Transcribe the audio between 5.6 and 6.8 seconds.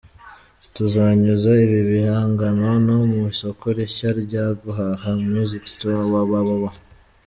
Store www.